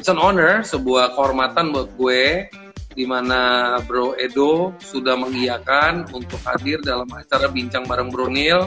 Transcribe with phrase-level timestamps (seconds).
[0.00, 2.48] it's an honor, sebuah kehormatan buat gue
[2.96, 8.64] di mana Bro Edo sudah mengiyakan untuk hadir dalam acara bincang bareng Bro Neil.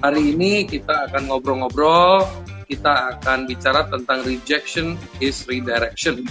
[0.00, 2.24] Hari ini kita akan ngobrol-ngobrol,
[2.64, 6.24] kita akan bicara tentang rejection is redirection.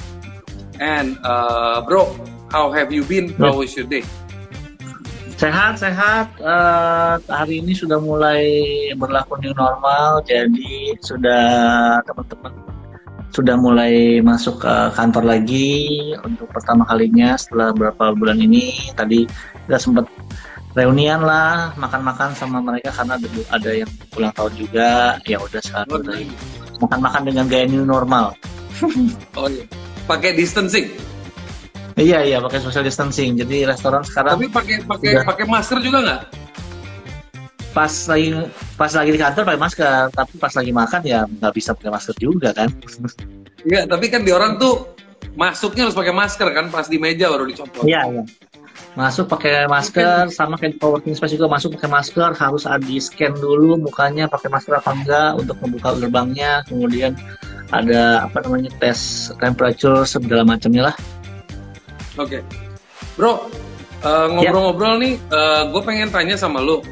[0.82, 2.18] And uh, Bro,
[2.50, 3.38] how have you been?
[3.38, 4.02] How was your day?
[5.38, 6.34] Sehat, sehat.
[6.42, 8.50] Uh, hari ini sudah mulai
[8.98, 12.69] berlaku new normal, jadi sudah teman-teman
[13.30, 15.94] sudah mulai masuk ke kantor lagi
[16.26, 18.94] untuk pertama kalinya setelah beberapa bulan ini.
[18.98, 19.30] Tadi
[19.70, 20.06] kita sempat
[20.74, 24.90] reunian lah, makan-makan sama mereka karena ada, ada yang ulang tahun juga.
[25.30, 26.18] Ya udah sekarang udah
[26.82, 28.34] makan-makan dengan gaya new normal.
[29.40, 29.66] oh iya,
[30.10, 30.90] pakai distancing.
[32.00, 33.36] Iya iya pakai social distancing.
[33.36, 34.40] Jadi restoran sekarang.
[34.40, 36.22] Tapi pakai pakai pakai masker juga nggak?
[37.70, 38.34] Pas lagi
[38.74, 42.16] pas lagi di kantor pakai masker tapi pas lagi makan ya nggak bisa pakai masker
[42.18, 42.70] juga kan.
[43.66, 44.90] Iya tapi kan di orang tuh
[45.38, 47.86] masuknya harus pakai masker kan pas di meja baru dicopot.
[47.86, 48.24] Iya iya.
[48.98, 53.38] Masuk pakai masker sama kayak coworking space juga masuk pakai masker harus ada di scan
[53.38, 57.14] dulu mukanya pakai masker apa enggak untuk membuka gerbangnya kemudian
[57.70, 60.96] ada apa namanya tes temperature segala macamnya lah.
[62.18, 62.42] Oke.
[62.42, 62.42] Okay.
[63.16, 63.48] bro
[64.04, 65.04] uh, ngobrol-ngobrol ya.
[65.04, 66.84] nih uh, gue pengen tanya sama lo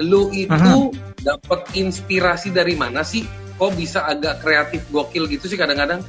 [0.00, 0.92] lu itu uh-huh.
[1.24, 3.24] dapat inspirasi dari mana sih?
[3.56, 6.04] Kok bisa agak kreatif gokil gitu sih kadang-kadang?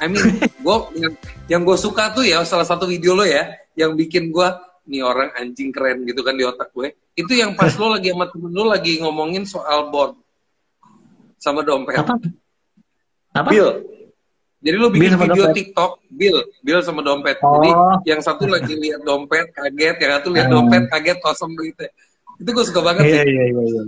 [0.00, 1.14] I mean, gue yang,
[1.48, 4.48] yang gue suka tuh ya salah satu video lo ya, yang bikin gue
[4.88, 6.96] nih orang anjing keren gitu kan di otak gue.
[7.16, 10.16] Itu yang pas lo lagi sama temen lo lagi ngomongin soal board
[11.40, 12.00] sama dompet.
[12.00, 12.14] Apa?
[13.36, 13.48] Apa?
[13.48, 13.70] Bill.
[14.60, 15.56] Jadi lo bikin Bill video dompet.
[15.56, 17.40] TikTok, Bill, Bill sama dompet.
[17.40, 17.56] Oh.
[17.56, 17.70] Jadi
[18.12, 20.54] yang satu lagi lihat dompet kaget, yang satu lihat hmm.
[20.56, 21.88] dompet kaget kosong gitu
[22.40, 23.82] itu gue suka banget iya, iya iya iya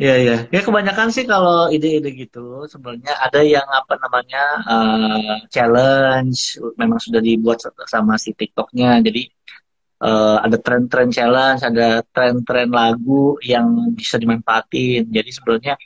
[0.00, 0.36] Iya iya.
[0.48, 7.20] Ya kebanyakan sih kalau ide-ide gitu sebenarnya ada yang apa namanya uh, challenge memang sudah
[7.20, 9.04] dibuat sama si TikToknya.
[9.04, 9.28] Jadi
[10.00, 15.04] uh, ada tren-tren challenge, ada tren-tren lagu yang bisa dimanfaatin.
[15.12, 15.76] Jadi sebenarnya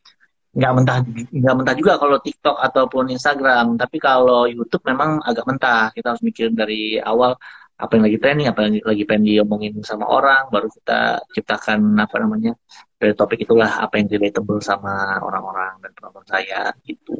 [0.55, 0.99] nggak mentah
[1.35, 3.75] nggak mentah juga kalau TikTok ataupun Instagram.
[3.75, 5.91] Tapi kalau YouTube memang agak mentah.
[5.91, 7.35] Kita harus mikir dari awal
[7.75, 12.17] apa yang lagi trending, apa yang lagi pengen diomongin sama orang, baru kita ciptakan apa
[12.23, 12.53] namanya
[12.95, 17.19] dari topik itulah apa yang relatable sama orang-orang dan penonton saya gitu.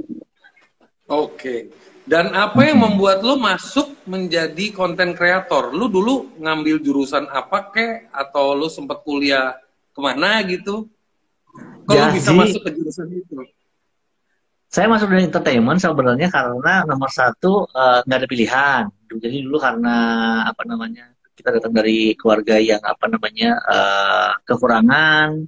[1.11, 1.35] Oke.
[1.35, 1.61] Okay.
[2.05, 5.73] Dan apa yang membuat lo masuk menjadi konten kreator?
[5.73, 8.13] Lo dulu ngambil jurusan apa kek?
[8.13, 9.57] Atau lo sempat kuliah
[9.97, 10.85] ke mana gitu?
[11.89, 13.41] Kalau bisa masuk ke jurusan itu?
[14.69, 18.83] Saya masuk dari entertainment sebenarnya karena nomor satu eh, nggak uh, ada pilihan.
[19.21, 19.97] Jadi dulu karena
[20.47, 25.45] apa namanya kita datang dari keluarga yang apa namanya uh, kekurangan.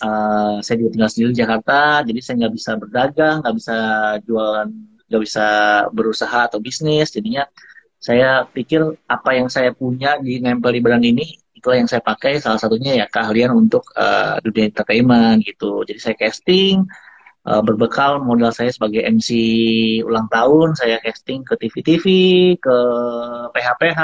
[0.00, 3.76] Uh, saya juga tinggal sendiri di Jakarta, jadi saya nggak bisa berdagang, nggak bisa
[4.24, 4.68] jualan,
[5.12, 5.46] nggak bisa
[5.92, 7.12] berusaha atau bisnis.
[7.12, 7.44] Jadinya
[8.00, 12.40] saya pikir apa yang saya punya di nempel di brand ini itulah yang saya pakai.
[12.40, 15.84] Salah satunya ya keahlian untuk uh, dunia entertainment gitu.
[15.84, 16.88] Jadi saya casting
[17.46, 19.30] uh, berbekal modal saya sebagai MC
[20.04, 22.04] ulang tahun, saya casting ke TV-TV,
[22.60, 22.76] ke
[23.54, 24.00] PH-PH.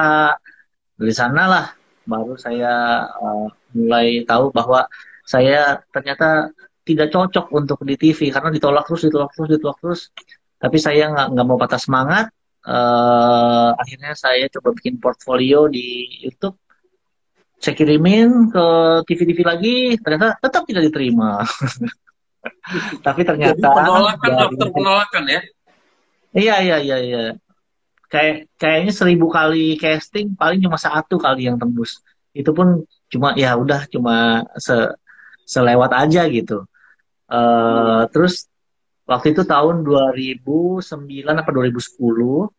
[0.96, 1.76] Dari sanalah
[2.08, 4.88] baru saya uh, mulai tahu bahwa
[5.26, 6.54] saya ternyata
[6.86, 10.00] tidak cocok untuk di TV karena ditolak terus, ditolak terus, ditolak terus.
[10.56, 12.26] Tapi saya nggak nggak mau patah semangat.
[12.66, 16.56] Uh, akhirnya saya coba bikin portfolio di YouTube.
[17.56, 18.66] Saya kirimin ke
[19.08, 21.40] TV-TV lagi, ternyata tetap tidak diterima.
[23.02, 25.40] Tapi ternyata Jadi penolakan ya, dokter penolakan ya?
[26.36, 27.22] Iya iya iya iya.
[28.06, 32.02] Kayak kayaknya seribu kali casting paling cuma satu kali yang tembus.
[32.36, 34.74] Itu pun cuma ya udah cuma se
[35.46, 36.66] selewat aja gitu.
[37.26, 38.46] Uh, terus
[39.06, 40.82] waktu itu tahun 2009
[41.26, 42.50] apa 2010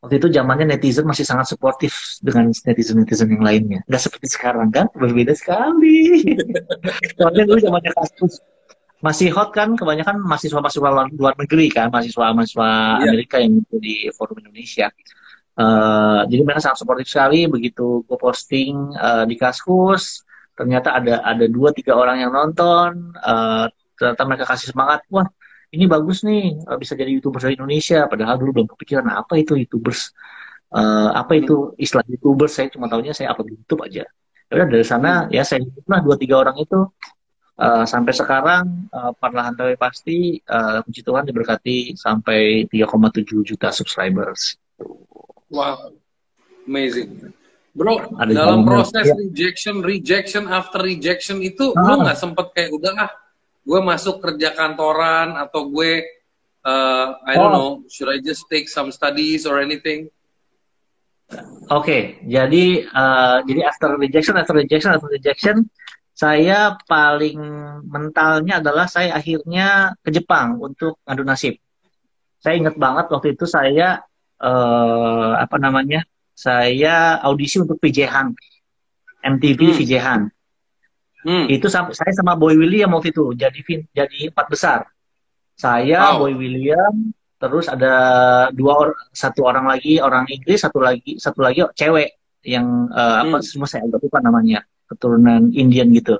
[0.00, 3.80] waktu itu zamannya netizen masih sangat suportif dengan netizen-netizen yang lainnya.
[3.90, 6.22] Gak seperti sekarang kan, berbeda sekali.
[7.18, 8.38] Soalnya dulu zamannya kasus
[9.06, 13.04] masih hot kan kebanyakan mahasiswa-mahasiswa luar, luar negeri kan mahasiswa-mahasiswa yeah.
[13.06, 14.90] Amerika yang itu di forum Indonesia.
[15.56, 20.20] Uh, jadi mereka sangat suportif sekali begitu gue posting uh, di Kaskus
[20.52, 23.64] ternyata ada ada dua tiga orang yang nonton uh,
[23.96, 25.24] ternyata mereka kasih semangat wah
[25.74, 28.06] ini bagus nih bisa jadi youtuber dari Indonesia.
[28.06, 30.14] Padahal dulu belum kepikiran apa itu youtubers?
[30.70, 32.54] Uh, apa itu istilah youtubers?
[32.54, 34.04] Saya cuma tahunya saya upload YouTube aja.
[34.46, 36.86] Ya dari sana ya saya pernah dua tiga orang itu
[37.60, 44.60] uh, sampai sekarang uh, perlahan tapi pasti uh, puji Tuhan diberkati sampai 3,7 juta subscribers.
[45.48, 45.96] Wow,
[46.68, 47.32] amazing.
[47.76, 49.12] Bro, Ada dalam proses ya.
[49.12, 51.84] rejection, rejection after rejection itu ah.
[51.84, 53.12] lo nggak sempet kayak udah ah,
[53.60, 56.00] gue masuk kerja kantoran atau gue
[56.64, 57.54] uh, I don't oh.
[57.54, 60.08] know, should I just take some studies or anything?
[61.26, 65.66] Oke, okay, jadi uh, jadi after rejection, after rejection, after rejection,
[66.16, 67.36] saya paling
[67.84, 71.60] mentalnya adalah saya akhirnya ke Jepang untuk ngadu nasib.
[72.40, 74.00] Saya ingat banget waktu itu saya
[74.40, 78.32] uh, apa namanya, saya audisi untuk VJ Han,
[79.28, 79.76] MTV hmm.
[79.76, 80.22] VJ Han.
[81.20, 81.44] Hmm.
[81.52, 83.60] Itu saya sama Boy William waktu itu jadi
[83.92, 84.88] jadi empat besar.
[85.52, 86.24] Saya, wow.
[86.24, 87.92] Boy William, terus ada
[88.56, 93.22] dua or satu orang lagi orang Inggris satu lagi satu lagi cewek yang uh, hmm.
[93.28, 96.18] apa semua saya lupa namanya keturunan Indian gitu.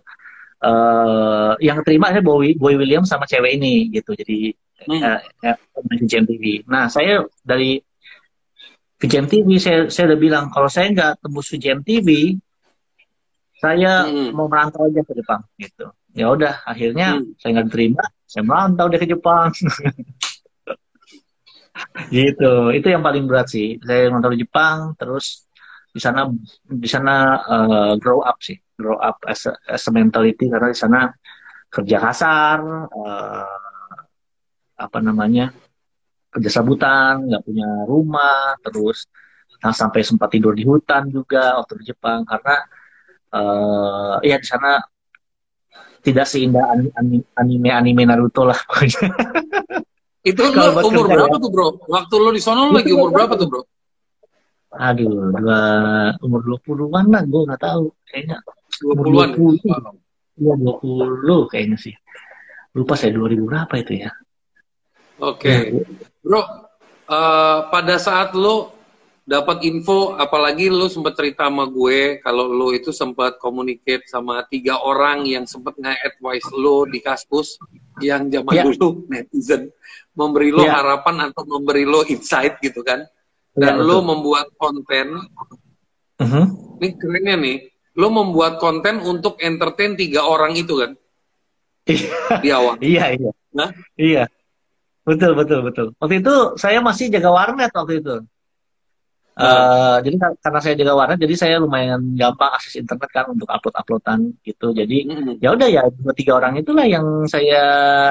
[0.56, 4.16] Uh, yang terima adalah Boy, Boy William sama cewek ini gitu.
[4.16, 5.00] Jadi hmm.
[5.00, 5.20] uh,
[5.52, 7.80] uh, TV nah saya dari
[8.96, 12.36] VJM TV saya saya udah bilang kalau saya nggak tembus VJM TV
[13.56, 14.32] saya hmm.
[14.36, 15.88] mau merantau aja ke Jepang gitu.
[16.16, 17.36] Ya udah akhirnya hmm.
[17.40, 19.52] saya nggak terima saya merantau deh ke Jepang.
[22.08, 22.72] Gitu.
[22.72, 23.76] Itu yang paling berat sih.
[23.84, 25.45] Saya nonton di Jepang terus
[25.96, 26.28] di sana
[26.68, 30.76] di sana uh, grow up sih grow up as a, as a mentality karena di
[30.76, 31.08] sana
[31.72, 32.58] kerja kasar
[32.92, 33.96] uh,
[34.76, 35.48] apa namanya
[36.28, 39.08] kerja sabutan nggak punya rumah terus
[39.64, 42.56] nah, sampai sempat tidur di hutan juga waktu di Jepang karena
[43.32, 44.76] uh, ya di sana
[46.04, 46.76] tidak seindah
[47.40, 49.08] anime anime Naruto lah pokoknya
[50.26, 51.42] Itu lo umur berapa ya.
[51.42, 51.68] tuh bro?
[51.86, 53.62] Waktu lo di sono lagi umur berapa tuh bro?
[54.74, 55.60] Aduh, dua,
[56.20, 57.84] umur 20-an lah, gue gak tahu.
[58.10, 58.36] Kayaknya
[58.82, 59.30] 20-an?
[59.38, 59.62] 20.
[60.36, 61.94] Iya, 20 kayaknya sih.
[62.76, 64.10] Lupa saya 2000 berapa itu ya.
[65.22, 65.48] Oke.
[65.48, 65.58] Okay.
[65.72, 65.80] Ya,
[66.20, 66.42] bro,
[67.08, 68.76] uh, pada saat lo
[69.26, 74.78] dapat info apalagi lu sempat cerita sama gue kalau lu itu sempat communicate sama tiga
[74.78, 77.58] orang yang sempat nge-advise lu di kaskus
[77.98, 78.64] yang zaman yeah.
[78.70, 79.74] dulu netizen
[80.14, 80.78] memberi lo yeah.
[80.78, 83.10] harapan atau memberi lo insight gitu kan ya,
[83.56, 86.46] dan lo membuat konten uh -huh.
[86.80, 87.56] ini kerennya nih
[87.96, 90.90] lo membuat konten untuk entertain tiga orang itu kan
[91.88, 92.12] iya.
[92.44, 93.70] di awal iya iya nah?
[93.96, 94.24] iya
[95.02, 98.16] betul betul betul waktu itu saya masih jaga warnet waktu itu
[99.36, 104.32] Uh, jadi karena saya jaga warnet, jadi saya lumayan gampang akses internet kan untuk upload-uploadan
[104.40, 104.72] gitu.
[104.72, 105.44] Jadi mm-hmm.
[105.44, 107.60] ya udah ya dua tiga orang itulah yang saya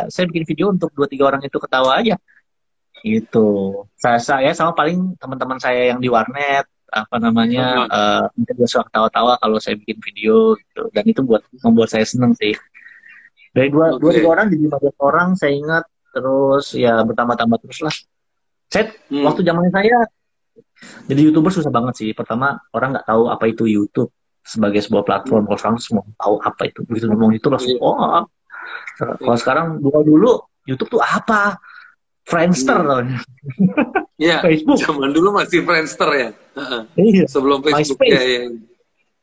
[0.06, 2.14] saya bikin video untuk dua tiga orang itu ketawa aja.
[3.06, 3.48] Gitu.
[4.02, 9.38] Saya saya sama paling teman-teman saya yang di warnet apa namanya uh, mungkin suka ketawa-tawa
[9.38, 10.90] kalau saya bikin video gitu.
[10.90, 12.58] Dan itu buat membuat saya seneng sih.
[13.54, 14.02] Dari dua okay.
[14.02, 15.86] dua tiga orang jadi lima belas orang saya ingat
[16.18, 17.96] terus ya bertambah-tambah terus lah.
[18.74, 19.22] Saya hmm.
[19.22, 19.98] waktu zaman saya
[21.06, 22.10] jadi youtuber susah banget sih.
[22.18, 24.10] Pertama orang nggak tahu apa itu YouTube
[24.42, 25.46] sebagai sebuah platform.
[25.46, 26.82] Kalau sekarang semua tahu apa itu.
[26.90, 27.86] Begitu ngomong itu langsung iya.
[27.86, 28.26] oh.
[28.98, 30.32] Kalau sekarang dulu dulu
[30.66, 31.60] YouTube tuh apa?
[32.26, 33.22] Friendster hmm.
[34.18, 34.42] Iya.
[34.46, 34.82] Facebook.
[34.82, 36.30] Zaman dulu masih Friendster ya.
[36.98, 37.26] Iya.
[37.30, 38.42] Sebelum Facebook ya, ya.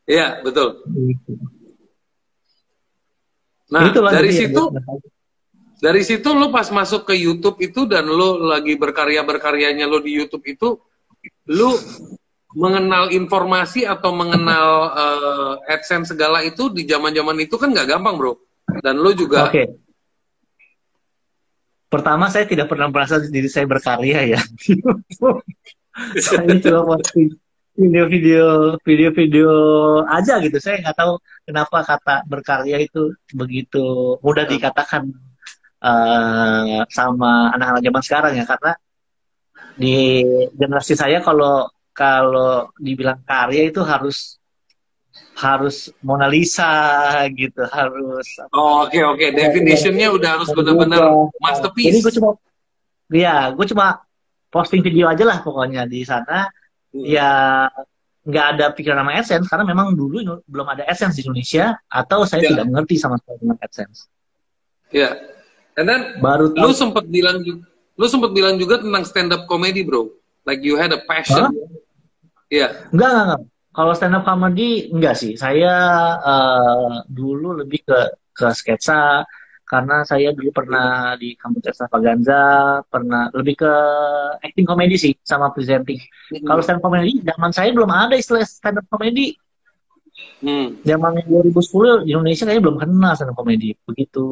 [0.07, 0.83] Iya, betul.
[0.87, 1.31] Gitu.
[3.71, 4.81] Nah, Itulah dari situ ya,
[5.83, 10.15] dari situ lo pas masuk ke YouTube itu dan lo lagi berkarya berkaryanya lo di
[10.15, 10.79] YouTube itu
[11.51, 11.75] lu
[12.53, 18.37] mengenal informasi atau mengenal uh, AdSense segala itu di zaman-zaman itu kan nggak gampang, bro.
[18.79, 19.49] Dan lu juga.
[19.49, 19.67] Okay.
[21.93, 24.41] Pertama saya tidak pernah merasa diri saya berkarya ya.
[26.25, 27.37] saya cuma posting
[27.77, 29.51] video-video video-video
[30.09, 30.57] aja gitu.
[30.57, 35.13] Saya nggak tahu kenapa kata berkarya itu begitu mudah dikatakan
[35.85, 38.73] uh, sama anak-anak zaman sekarang ya karena
[39.77, 40.25] di
[40.57, 44.41] generasi saya kalau kalau dibilang karya itu harus
[45.33, 49.29] harus Mona Lisa gitu harus oh oke okay, oke okay.
[49.33, 52.29] definitionnya udah harus benar-benar masterpiece jadi gue cuma
[53.09, 54.01] ya gue cuma
[54.53, 56.49] posting video aja lah pokoknya di sana
[56.93, 57.03] hmm.
[57.03, 57.31] ya
[58.23, 62.47] nggak ada pikiran nama AdSense karena memang dulu belum ada AdSense di Indonesia atau saya
[62.47, 62.49] yeah.
[62.55, 63.99] tidak mengerti sama sekali tentang AdSense.
[64.95, 65.01] Iya.
[65.03, 65.13] Yeah.
[65.75, 67.43] And then baru lu sempat bilang
[67.93, 70.09] Lu sempat bilang juga tentang stand up comedy, bro.
[70.43, 71.53] Like you had a passion.
[72.49, 72.69] Iya.
[72.69, 72.69] Yeah.
[72.89, 73.41] Enggak, enggak, enggak.
[73.73, 75.33] Kalau stand up comedy enggak sih.
[75.33, 75.73] Saya
[76.21, 77.99] uh, dulu lebih ke
[78.33, 79.25] ke sketsa
[79.73, 83.73] karena saya dulu pernah di kampus Extravaganza, pernah lebih ke
[84.45, 85.97] acting komedi sih sama presenting.
[86.29, 86.45] Hmm.
[86.45, 89.33] Kalau stand up comedy zaman saya belum ada istilah stand up comedy.
[90.45, 90.77] Hmm.
[90.85, 93.73] Zaman 2010 di Indonesia kayaknya belum kenal stand up comedy.
[93.89, 94.25] Begitu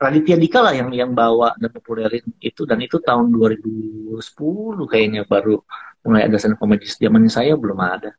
[0.00, 4.16] Raditya Dika lah yang yang bawa dan populerin itu dan itu tahun 2010
[4.88, 5.60] kayaknya baru
[6.08, 8.16] mulai ada stand up comedy zaman saya belum ada.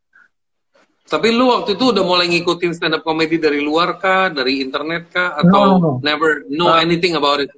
[1.04, 5.12] Tapi lu waktu itu udah mulai ngikutin stand up comedy dari luar kah, dari internet
[5.12, 5.90] kah, atau no, no, no.
[6.00, 7.52] never know uh, anything about it?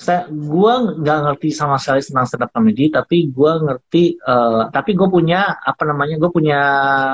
[0.00, 4.96] saya gue nggak ngerti sama sekali tentang stand up comedy tapi gue ngerti uh, tapi
[4.96, 6.60] gue punya apa namanya gue punya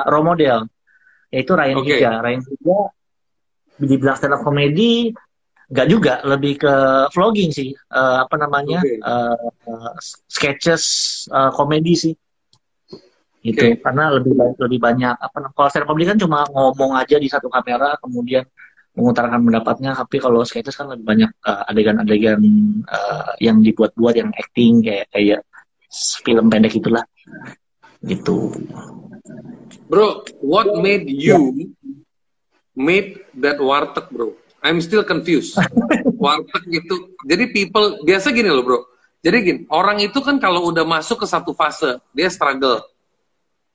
[0.06, 0.70] role model
[1.34, 1.98] yaitu Ryan okay.
[1.98, 2.80] Higa Ryan Higa
[3.82, 5.10] dibilang stand up comedy
[5.66, 6.74] nggak juga lebih ke
[7.10, 9.02] vlogging sih uh, apa namanya okay.
[9.02, 9.90] uh,
[10.30, 10.84] sketches
[11.34, 12.14] uh, komedi sih
[13.46, 13.62] gitu.
[13.62, 13.78] Okay.
[13.78, 17.94] karena lebih lebih banyak apa kalau stand comedy kan cuma ngomong aja di satu kamera
[18.02, 18.42] kemudian
[18.96, 19.92] mengutarakan pendapatnya.
[19.94, 22.40] Tapi kalau sketches kan lebih banyak uh, adegan-adegan
[22.88, 25.40] uh, yang dibuat-buat yang acting kayak kayak
[26.24, 27.04] film pendek itulah.
[28.02, 28.56] Gitu.
[29.86, 31.70] Bro what made you yeah.
[32.74, 34.34] made that warteg bro?
[34.66, 35.54] I'm still confused.
[36.22, 38.80] Warteg itu jadi people biasa gini loh bro.
[39.22, 42.82] Jadi gini orang itu kan kalau udah masuk ke satu fase dia struggle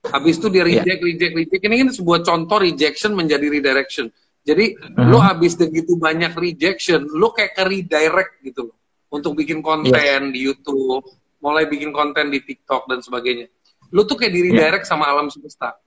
[0.10, 0.81] habis itu dia iya.
[0.81, 1.10] reject yeah.
[1.13, 4.10] reject reject ini kan sebuah contoh rejection menjadi redirection
[4.41, 5.05] jadi uh-huh.
[5.05, 8.77] lu habis begitu banyak rejection, lu kayak ke redirect gitu loh.
[9.12, 10.24] Untuk bikin konten yeah.
[10.24, 11.03] di YouTube,
[11.43, 13.51] mulai bikin konten di TikTok dan sebagainya.
[13.91, 14.91] Lu tuh kayak di redirect yeah.
[14.98, 15.77] sama alam semesta.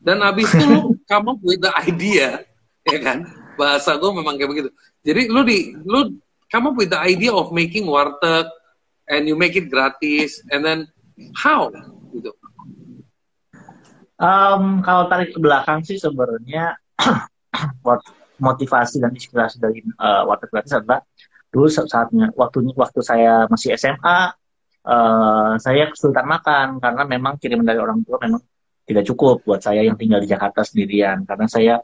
[0.00, 2.42] Dan habis itu lu kamu punya idea,
[2.88, 3.28] ya kan?
[3.54, 4.68] Bahasa gue memang kayak begitu.
[5.06, 6.18] Jadi lu di lu
[6.50, 8.48] kamu punya idea of making warteg
[9.06, 10.88] and you make it gratis and then
[11.36, 11.70] how.
[14.20, 16.76] Um, kalau tarik ke belakang sih sebenarnya
[18.40, 21.00] motivasi dan inspirasi dari uh, Water Gratis adalah
[21.48, 24.30] dulu saatnya waktu waktu saya masih SMA uh,
[24.86, 28.38] eh, saya kesulitan makan karena memang kiriman dari orang tua memang
[28.86, 31.26] tidak cukup buat saya yang tinggal di Jakarta sendirian.
[31.26, 31.74] Karena saya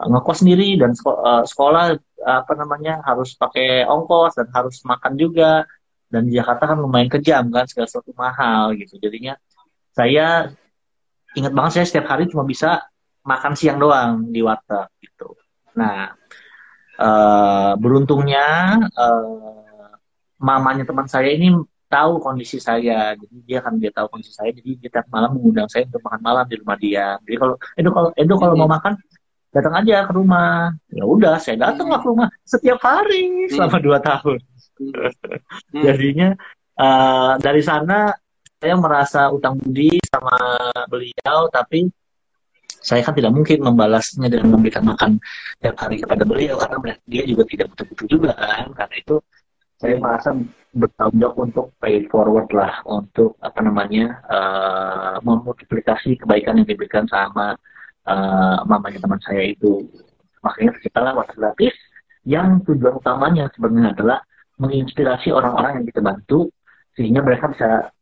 [0.00, 1.94] uh, ngekos sendiri dan uh, sekolah
[2.26, 5.68] apa namanya harus pakai ongkos dan harus makan juga.
[6.08, 8.96] Dan di Jakarta kan lumayan kejam kan segala sesuatu mahal gitu.
[8.98, 9.36] Jadinya
[9.92, 10.50] saya
[11.36, 12.80] ingat banget saya setiap hari cuma bisa
[13.26, 15.36] makan siang doang di warteg gitu.
[15.76, 16.14] Nah,
[16.96, 19.92] uh, beruntungnya uh,
[20.40, 21.52] mamanya teman saya ini
[21.86, 25.70] tahu kondisi saya, jadi dia kan dia tahu kondisi saya, jadi dia tiap malam mengundang
[25.70, 27.20] saya untuk makan malam di rumah dia.
[27.22, 28.94] Jadi kalau Edo kalau Edo kalau mau makan
[29.54, 30.74] datang aja ke rumah.
[30.92, 34.40] Ya udah, saya datang ke rumah setiap hari selama dua tahun.
[35.86, 36.36] Jadinya
[36.76, 38.12] uh, dari sana
[38.56, 40.36] saya merasa utang budi sama
[40.88, 41.88] beliau, tapi
[42.80, 45.18] saya kan tidak mungkin membalasnya dengan memberikan makan
[45.58, 48.70] tiap hari kepada beliau karena dia juga tidak butuh-butuh juga kan.
[48.72, 49.16] Karena itu
[49.76, 50.30] saya merasa
[50.76, 57.58] bertanggung jawab untuk pay forward lah untuk apa namanya uh, memultiplikasi kebaikan yang diberikan sama
[58.06, 59.84] uh, mamanya teman saya itu.
[60.44, 61.74] Makanya lah waktu gratis
[62.22, 64.18] yang tujuan utamanya sebenarnya adalah
[64.62, 66.48] menginspirasi orang-orang yang kita bantu
[66.96, 67.92] sehingga mereka bisa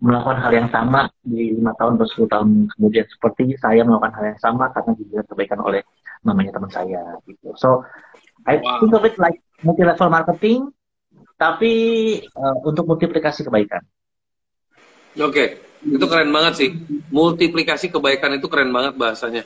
[0.00, 4.24] melakukan hal yang sama di lima tahun atau sepuluh tahun kemudian seperti saya melakukan hal
[4.32, 5.82] yang sama karena diberikan kebaikan oleh
[6.24, 7.52] namanya teman saya gitu.
[7.56, 7.84] So
[8.48, 8.80] I wow.
[8.80, 10.72] think of it like multi level marketing
[11.40, 11.72] tapi
[12.36, 13.80] uh, untuk multiplikasi kebaikan.
[15.18, 15.48] Oke, okay.
[15.88, 16.70] itu keren banget sih.
[17.10, 19.42] Multiplikasi kebaikan itu keren banget bahasanya.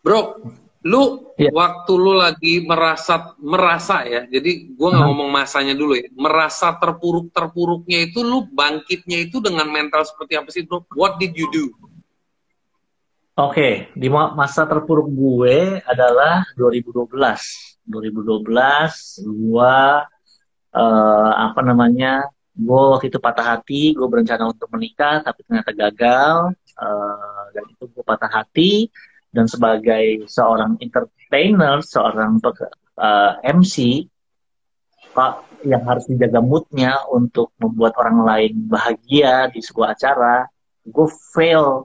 [0.00, 0.40] Bro,
[0.86, 1.50] lu yeah.
[1.50, 5.10] waktu lu lagi merasa merasa ya jadi gue nggak uh-huh.
[5.10, 10.48] ngomong masanya dulu ya merasa terpuruk terpuruknya itu lu bangkitnya itu dengan mental seperti apa
[10.54, 11.74] sih bro what did you do
[13.34, 13.90] oke okay.
[13.98, 17.10] di masa terpuruk gue adalah 2012
[17.90, 18.46] 2012
[19.26, 19.76] gue
[20.70, 26.56] uh, apa namanya gue waktu itu patah hati gue berencana untuk menikah tapi ternyata gagal
[26.78, 28.88] uh, dan itu gue patah hati
[29.36, 32.56] dan sebagai seorang entertainer, seorang uh,
[32.96, 34.08] eh, MC,
[35.12, 40.48] Pak yang harus dijaga moodnya untuk membuat orang lain bahagia di sebuah acara,
[40.88, 41.84] gue fail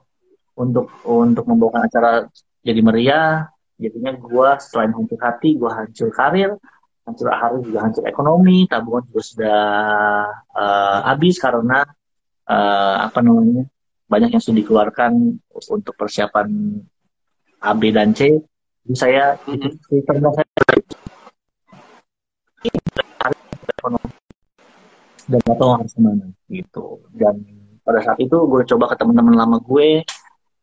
[0.56, 2.24] untuk untuk membawakan acara
[2.64, 3.52] jadi meriah.
[3.76, 6.56] Jadinya gue selain hancur hati, gue hancur karir,
[7.04, 9.64] hancur hari juga hancur ekonomi, tabungan juga sudah
[10.56, 11.84] uh, habis karena
[12.48, 13.68] uh, apa namanya
[14.06, 15.40] banyak yang sudah dikeluarkan
[15.72, 16.48] untuk persiapan
[17.62, 18.34] A, B, dan C.
[18.82, 19.72] Jadi saya mm -hmm.
[20.34, 20.42] saya
[25.32, 26.84] dan gak tahu harus ke mana gitu.
[27.14, 27.34] Dan
[27.82, 30.04] pada saat itu gue coba ke teman-teman lama gue,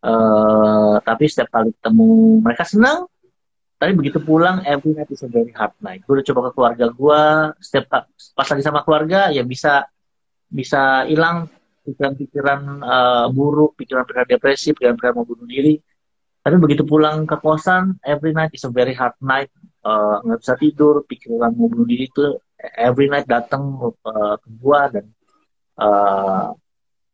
[0.05, 3.09] uh, tapi setiap kali ketemu mereka senang.
[3.79, 6.03] Tapi begitu pulang, every night is a very hard night.
[6.03, 7.21] Gue udah coba ke keluarga gue,
[7.63, 9.87] setiap pas lagi sama keluarga ya bisa
[10.51, 11.47] bisa hilang
[11.87, 15.79] pikiran-pikiran uh, buruk, pikiran-pikiran depresi, pikiran-pikiran mau bunuh diri
[16.39, 19.51] tapi begitu pulang ke kosan every night is a very hard night.
[19.79, 22.35] Eh, nggak uh, bisa tidur pikiran mau bunuh diri itu
[22.75, 25.07] every night datang uh, ke gua dan
[25.79, 26.51] uh,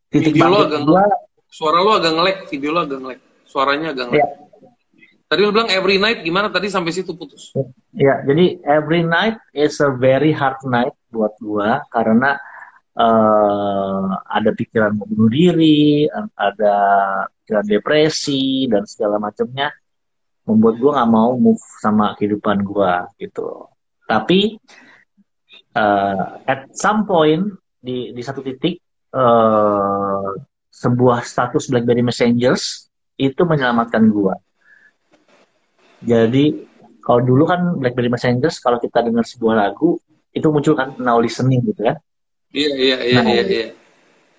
[0.10, 1.05] titik video lo agak gua,
[1.46, 3.20] suara lo agak ngelek video lo agak ngelek.
[3.46, 4.25] Suaranya agak ngelek.
[4.25, 4.44] Yeah.
[5.25, 6.53] tadi lo bilang every night gimana?
[6.53, 7.53] Tadi sampai situ putus.
[7.53, 12.38] Ya yeah, jadi every night is a very hard night buat gua karena
[12.95, 16.75] uh, ada pikiran bunuh diri, ada
[17.43, 19.71] pikiran depresi dan segala macamnya
[20.45, 23.69] membuat gua nggak mau move sama kehidupan gua gitu.
[24.05, 24.57] Tapi
[25.75, 27.43] uh, at some point
[27.81, 28.81] di di satu titik
[29.13, 30.33] uh,
[30.69, 34.35] sebuah status BlackBerry Messengers itu menyelamatkan gua.
[36.05, 36.67] Jadi
[37.01, 39.97] kalau dulu kan BlackBerry Messengers kalau kita dengar sebuah lagu
[40.35, 41.95] itu muncul kan now listening gitu ya.
[42.55, 43.43] Iya iya iya nah, iya.
[43.43, 43.67] iya.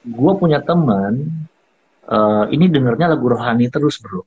[0.09, 1.29] Gue punya teman
[2.09, 4.25] uh, ini dengernya lagu rohani terus bro.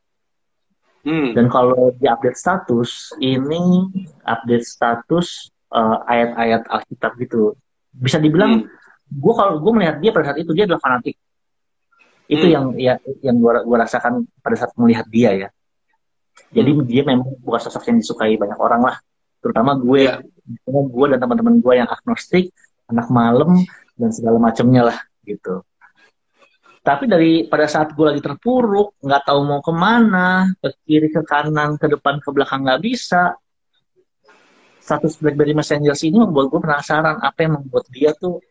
[1.02, 1.34] Hmm.
[1.34, 3.90] Dan kalau di update status ini
[4.30, 7.58] update status uh, ayat-ayat Alkitab gitu.
[7.90, 8.70] Bisa dibilang hmm.
[9.10, 11.18] gue kalau gue melihat dia pada saat itu dia adalah fanatik.
[12.30, 12.54] Itu hmm.
[12.54, 12.94] yang ya
[13.26, 15.50] yang gue gue rasakan pada saat melihat dia ya
[16.50, 16.86] jadi hmm.
[16.88, 18.98] dia memang bukan sosok yang disukai banyak orang lah,
[19.44, 20.18] terutama gue, yeah.
[20.66, 22.56] gue dan teman-teman gue yang agnostik,
[22.90, 23.60] anak malam
[24.00, 25.62] dan segala macamnya lah gitu.
[26.80, 31.22] Tapi dari pada saat gue lagi terpuruk, nggak tahu mau ke mana, ke kiri, ke
[31.28, 33.36] kanan, ke depan, ke belakang nggak bisa.
[34.80, 38.42] Status BlackBerry Messenger ini membuat gue penasaran apa yang membuat dia tuh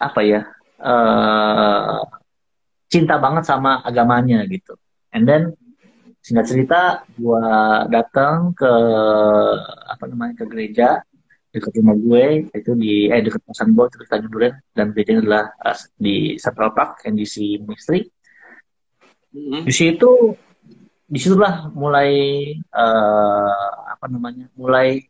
[0.00, 0.50] apa ya
[0.82, 2.02] uh,
[2.88, 4.74] cinta banget sama agamanya gitu.
[5.14, 5.54] And then
[6.24, 6.80] singkat cerita
[7.14, 7.46] gue
[7.92, 8.72] datang ke
[9.86, 11.06] apa namanya ke gereja
[11.48, 15.44] dekat rumah gue itu di eh dekat kosan gue itu Tanjung Duren dan gerejanya adalah
[15.64, 18.04] uh, di Central Park NDC Ministry
[19.32, 19.64] mm-hmm.
[19.64, 20.36] di situ
[21.08, 22.12] di situlah mulai
[22.52, 25.00] uh, apa namanya mulai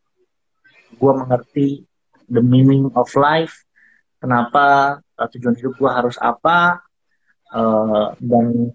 [0.94, 1.82] gue mengerti
[2.30, 3.66] the meaning of life.
[4.22, 6.82] Kenapa uh, tujuan hidup gue harus apa
[7.50, 8.70] uh, dan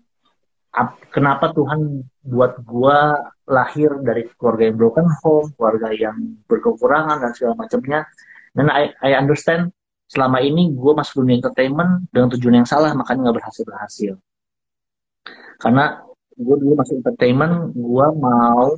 [1.14, 3.14] kenapa Tuhan buat gua
[3.48, 6.16] lahir dari keluarga yang broken home, keluarga yang
[6.48, 8.08] berkekurangan dan segala macamnya.
[8.54, 9.74] Dan I, I understand
[10.08, 14.14] selama ini gue masuk dunia entertainment dengan tujuan yang salah, makanya nggak berhasil berhasil.
[15.60, 16.00] Karena
[16.38, 18.78] gue dulu masuk entertainment, gue mau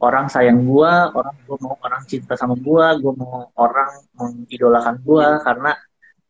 [0.00, 5.26] orang sayang gue, orang gue mau orang cinta sama gue, gue mau orang mengidolakan gue
[5.44, 5.72] karena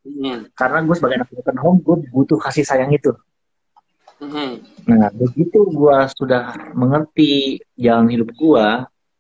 [0.07, 0.38] hmm.
[0.59, 3.14] karena gue sebagai anak broken home, gue butuh kasih sayang itu
[4.21, 4.53] hmm
[4.91, 8.67] Nah, begitu gue sudah mengerti jalan hidup gue,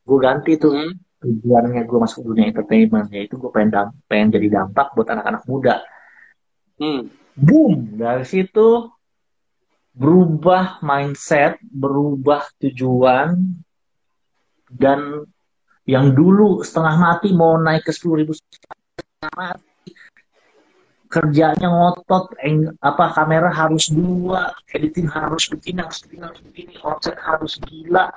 [0.02, 1.20] gue ganti tuh mm-hmm.
[1.22, 5.84] tujuannya gue masuk dunia entertainment, yaitu gue pengen, dam- pengen jadi dampak buat anak-anak muda.
[6.80, 7.12] Mm.
[7.38, 7.72] Boom!
[8.00, 8.90] Dari situ
[9.94, 13.36] berubah mindset, berubah tujuan,
[14.70, 15.22] dan
[15.86, 18.32] yang dulu setengah mati mau naik ke 10 ribu
[21.10, 27.18] kerjanya ngotot eng, apa kamera harus dua editing harus begini harus begini harus begini offset
[27.18, 28.14] harus gila.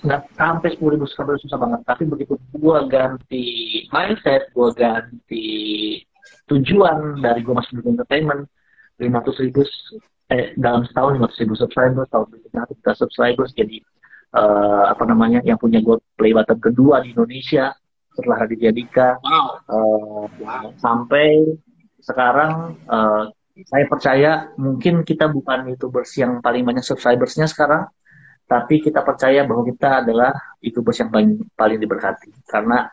[0.00, 1.80] Nggak sampai sepuluh ribu subscriber susah banget.
[1.84, 3.44] Tapi begitu gua ganti
[3.92, 5.44] mindset gua ganti
[6.48, 8.48] tujuan dari gua masuk di entertainment
[8.96, 9.60] lima ratus ribu
[10.32, 13.76] eh dalam setahun lima ratus ribu subscriber tahun berikutnya kita subscribers jadi
[14.32, 17.76] uh, apa namanya yang punya gua play button kedua di Indonesia
[18.14, 19.46] setelah Raditya Dika wow.
[19.66, 20.70] Uh, wow.
[20.78, 21.42] sampai
[21.98, 23.28] sekarang uh,
[23.66, 27.90] saya percaya mungkin kita bukan youtubers yang paling banyak subscribersnya sekarang
[28.44, 30.30] tapi kita percaya bahwa kita adalah
[30.62, 32.86] youtubers yang paling paling diberkati karena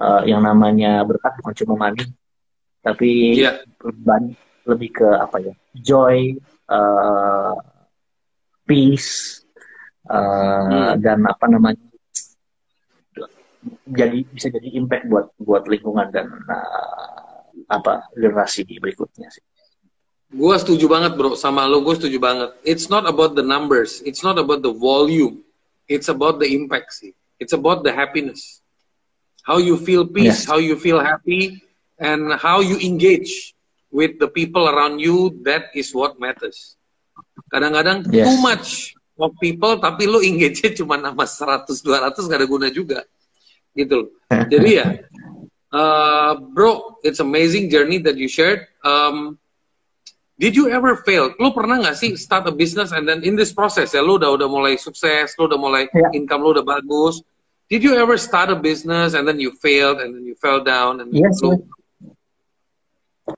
[0.00, 2.04] uh, yang namanya berkat bukan cuma money
[2.84, 3.64] tapi yeah.
[3.80, 4.36] lebih,
[4.68, 6.36] lebih ke apa ya joy
[6.68, 7.56] uh,
[8.64, 9.44] peace
[10.08, 11.00] uh, hmm.
[11.00, 11.93] dan apa namanya
[13.88, 17.34] jadi bisa jadi impact buat buat lingkungan dan uh,
[17.68, 19.44] apa generasi berikutnya sih.
[20.34, 22.50] Gue setuju banget bro sama lo, gue setuju banget.
[22.66, 25.46] It's not about the numbers, it's not about the volume,
[25.86, 27.14] it's about the impact sih.
[27.38, 28.62] It's about the happiness,
[29.46, 30.48] how you feel peace, yes.
[30.48, 31.62] how you feel happy,
[31.98, 33.54] and how you engage
[33.94, 35.38] with the people around you.
[35.46, 36.78] That is what matters.
[37.50, 38.26] Kadang-kadang yes.
[38.26, 38.68] too much
[39.18, 43.06] of people, tapi lo engage-nya cuma nama 100, 200 gak ada guna juga
[43.74, 44.86] gitu Jadi ya,
[45.70, 48.66] uh, bro, it's amazing journey that you shared.
[48.82, 49.38] Um,
[50.40, 51.30] did you ever fail?
[51.38, 54.34] Lo pernah nggak sih start a business and then in this process ya, lo udah
[54.34, 56.10] udah mulai sukses, lo udah mulai yeah.
[56.10, 57.22] income lo udah bagus.
[57.70, 60.98] Did you ever start a business and then you failed and then you fell down
[60.98, 61.62] and yes, lo,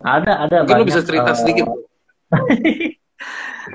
[0.03, 1.67] ada ada mungkin banyak, lo bisa cerita uh, sedikit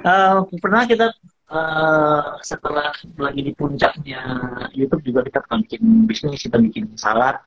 [0.04, 1.08] uh, pernah kita
[1.52, 4.22] uh, setelah lagi di puncaknya
[4.72, 7.38] YouTube juga kita bikin bisnis kita bikin salad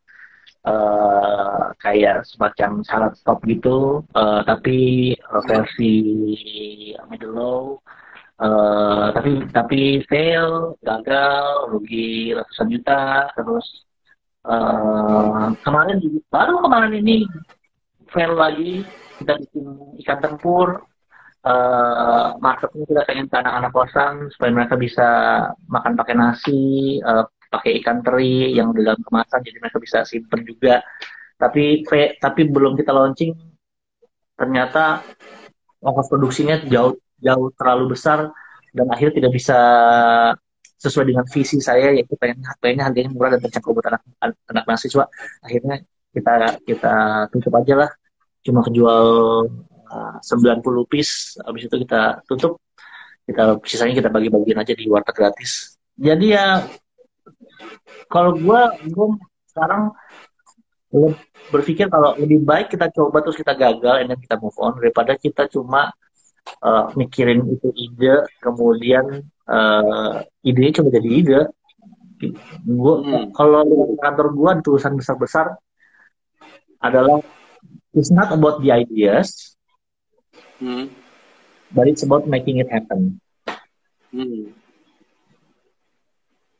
[0.68, 4.04] uh, kayak semacam salad stop gitu.
[4.12, 5.92] Uh, tapi uh, versi
[7.08, 7.64] middle low
[8.40, 13.66] uh, tapi tapi fail gagal rugi ratusan juta terus
[14.46, 15.98] uh, kemarin
[16.30, 17.18] baru kemarin ini
[18.10, 18.82] fail lagi
[19.22, 19.66] kita bikin
[20.02, 20.82] ikan tempur
[21.44, 25.09] uh, marketnya kita pengen ke anak-anak kosan supaya mereka bisa
[25.68, 30.83] makan pakai nasi uh, pakai ikan teri yang dalam kemasan jadi mereka bisa simpen juga.
[31.38, 31.85] Tapi
[32.18, 33.37] tapi belum kita launching
[34.35, 35.04] ternyata
[35.78, 38.33] ongkos produksinya jauh jauh terlalu besar
[38.74, 39.59] dan akhirnya tidak bisa
[40.83, 44.02] sesuai dengan visi saya yaitu pengen pengennya harganya murah dan terjangkau buat anak
[44.50, 45.04] anak mahasiswa.
[45.44, 45.80] Akhirnya
[46.11, 46.33] kita
[46.66, 46.94] kita
[47.30, 47.90] tutup aja lah.
[48.44, 49.07] Cuma kejual
[49.94, 52.59] uh, 90 piece habis itu kita tutup.
[53.24, 55.80] Kita sisanya kita bagi-bagiin aja di warteg gratis.
[55.96, 56.61] Jadi ya
[58.11, 59.09] kalau gue gue
[59.54, 59.94] sekarang
[61.50, 65.50] berpikir kalau lebih baik kita coba terus kita gagal dan kita move on daripada kita
[65.50, 65.90] cuma
[66.62, 71.40] uh, mikirin itu ide kemudian uh, idenya cuma jadi ide.
[72.62, 73.35] Gue hmm.
[73.35, 73.64] kalau
[73.98, 75.46] kantor gue tulisan besar besar
[76.78, 77.24] adalah
[77.96, 79.53] it's not about the ideas
[80.60, 80.86] hmm.
[81.74, 83.18] but it's about making it happen.
[84.14, 84.54] Hmm.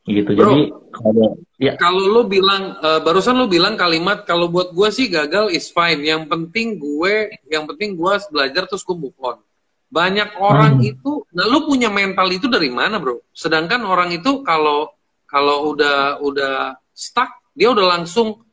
[0.05, 0.61] Gitu Bro, jadi
[0.93, 1.27] kalau
[1.57, 1.73] ya.
[1.81, 6.05] Kalau lo bilang uh, barusan lo bilang kalimat kalau buat gue sih gagal is fine.
[6.05, 9.41] Yang penting gue yang penting gue belajar terus gue move on.
[9.89, 10.91] Banyak orang hmm.
[10.93, 13.17] itu nah lo punya mental itu dari mana bro?
[13.33, 14.93] Sedangkan orang itu kalau
[15.25, 18.45] kalau udah udah stuck dia udah langsung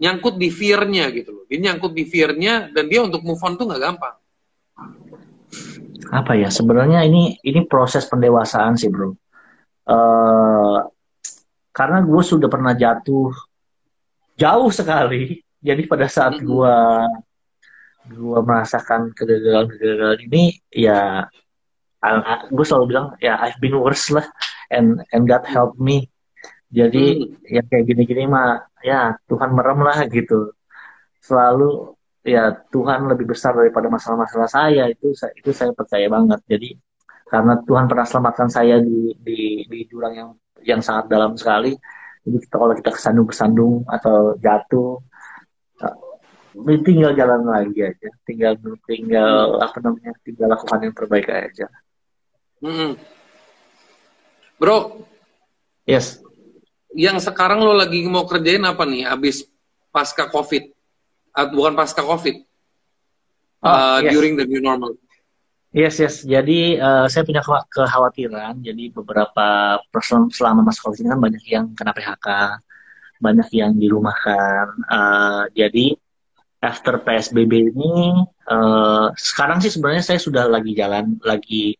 [0.00, 1.44] nyangkut di fear-nya gitu loh.
[1.52, 4.16] Dia nyangkut di fear-nya dan dia untuk move on tuh nggak gampang
[6.08, 9.10] apa ya sebenarnya ini ini proses pendewasaan sih bro.
[9.88, 10.84] Uh,
[11.74, 13.34] karena gue sudah pernah jatuh
[14.38, 15.42] jauh sekali.
[15.68, 16.76] Jadi pada saat gue
[18.08, 21.26] gue merasakan kegagalan-kegagalan ini ya
[22.48, 24.26] gue selalu bilang ya I've been worse lah.
[24.70, 26.06] And and God help me.
[26.68, 27.48] Jadi hmm.
[27.48, 30.52] ya kayak gini-gini mah ya Tuhan merem lah gitu.
[31.24, 34.84] Selalu ya Tuhan lebih besar daripada masalah-masalah saya.
[34.90, 36.40] Itu itu saya percaya banget.
[36.48, 36.70] Jadi
[37.28, 40.30] karena Tuhan pernah selamatkan saya di di, di jurang yang
[40.64, 41.76] yang sangat dalam sekali.
[42.24, 45.00] Jadi kita, kalau kita kesandung kesandung atau jatuh
[45.80, 45.96] uh,
[46.84, 48.08] tinggal jalan lagi aja.
[48.26, 51.66] Tinggal tinggal apa namanya tinggal lakukan yang terbaik aja.
[52.58, 52.98] Hmm.
[54.58, 55.06] bro.
[55.86, 56.18] Yes.
[56.92, 59.46] Yang sekarang lo lagi mau kerjain apa nih abis
[59.94, 60.77] pasca covid
[61.46, 62.42] bukan pasca covid
[63.62, 64.10] oh, uh, yes.
[64.10, 64.98] during the new normal
[65.68, 66.24] Yes, yes.
[66.24, 68.64] Jadi uh, saya punya kekhawatiran.
[68.64, 72.26] Jadi beberapa person selama masa COVID ini kan banyak yang kena PHK,
[73.20, 74.66] banyak yang dirumahkan.
[74.88, 75.92] Uh, jadi
[76.64, 78.16] after PSBB ini,
[78.48, 81.76] uh, sekarang sih sebenarnya saya sudah lagi jalan, lagi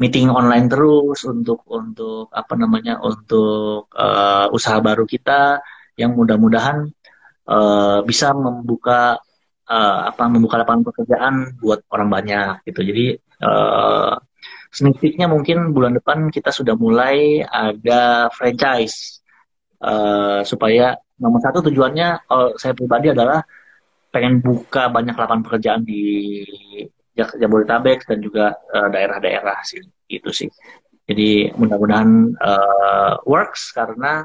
[0.00, 5.60] meeting online terus untuk untuk apa namanya untuk uh, usaha baru kita
[5.94, 6.88] yang mudah-mudahan
[7.48, 9.16] uh, bisa membuka
[9.70, 12.80] uh, apa membuka lapangan pekerjaan buat orang banyak gitu.
[12.82, 13.06] Jadi
[13.44, 14.18] uh,
[14.70, 19.22] sneak mungkin bulan depan kita sudah mulai ada franchise
[19.82, 23.44] uh, supaya nomor satu tujuannya kalau saya pribadi adalah
[24.10, 26.42] pengen buka banyak lapangan pekerjaan di
[27.14, 30.50] Jabodetabek dan juga daerah-daerah uh, sih gitu sih.
[31.04, 34.22] Jadi mudah-mudahan uh, works karena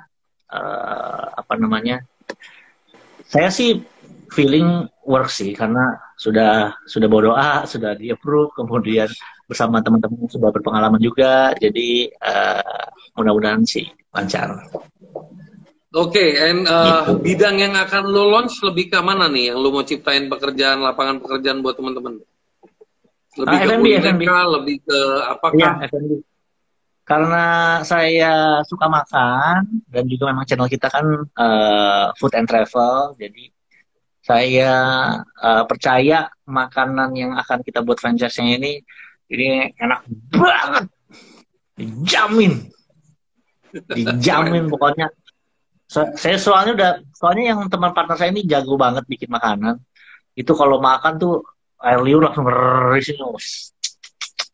[0.53, 2.05] uh, apa namanya
[3.29, 3.81] saya sih
[4.33, 9.09] feeling work sih karena sudah sudah berdoa sudah di approve kemudian
[9.45, 12.85] bersama teman-teman sudah berpengalaman juga jadi uh,
[13.15, 14.57] mudah-mudahan sih lancar.
[15.95, 17.23] Oke, okay, and uh, gitu.
[17.23, 21.23] bidang yang akan lo launch lebih ke mana nih yang lo mau ciptain pekerjaan lapangan
[21.23, 22.19] pekerjaan buat teman-teman?
[23.39, 25.55] Lebih ah, ke lebih ke apakah?
[25.55, 26.11] Iya, FNB.
[27.05, 27.45] Karena
[27.85, 31.05] saya suka makan dan juga memang channel kita kan
[31.37, 33.53] uh, food and travel, jadi
[34.25, 34.73] saya
[35.21, 38.81] uh, percaya makanan yang akan kita buat franchise-nya ini
[39.29, 40.01] ini enak
[40.33, 40.85] banget.
[41.77, 42.73] Dijamin.
[43.85, 45.13] Dijamin pokoknya.
[45.85, 49.77] So, saya soalnya udah soalnya yang teman partner saya ini jago banget bikin makanan.
[50.33, 51.45] Itu kalau makan tuh
[51.85, 52.49] air liur langsung
[52.89, 53.21] risin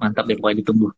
[0.01, 0.89] mantap deh pokoknya ditunggu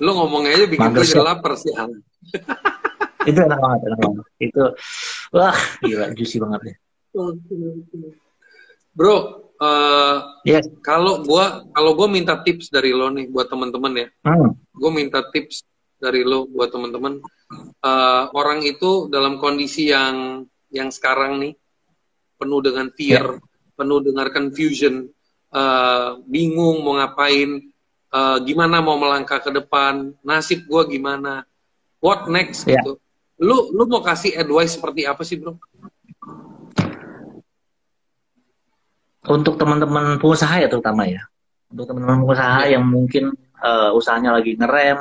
[0.00, 1.72] lo ngomongnya aja bikin gue lapar sih
[3.28, 4.64] itu enak banget enak banget itu
[5.34, 6.76] wah gila juicy banget deh
[8.92, 9.16] Bro,
[9.56, 10.68] uh, yes.
[10.84, 14.52] kalau gua kalau gua minta tips dari lo nih buat teman-teman ya, hmm.
[14.68, 15.64] gue minta tips
[15.96, 17.20] dari lo buat teman-teman.
[17.80, 21.52] Uh, orang itu dalam kondisi yang yang sekarang nih
[22.36, 23.72] penuh dengan fear, yeah.
[23.76, 25.08] penuh dengan confusion,
[25.56, 27.71] uh, bingung mau ngapain,
[28.12, 31.48] uh, gimana mau melangkah ke depan, nasib gua gimana,
[31.98, 32.78] what next yeah.
[32.78, 33.00] gitu.
[33.42, 35.58] lu lu mau kasih advice seperti apa sih bro?
[39.26, 41.22] Untuk teman-teman pengusaha ya terutama ya,
[41.72, 42.78] untuk teman-teman pengusaha ya.
[42.78, 44.98] yang mungkin uh, usahanya lagi ngerem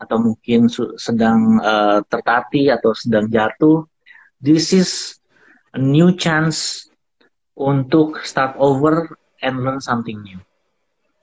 [0.00, 3.84] atau mungkin sedang uh, tertati atau sedang jatuh,
[4.40, 5.20] this is
[5.76, 6.88] a new chance
[7.52, 9.12] untuk start over
[9.44, 10.40] and learn something new.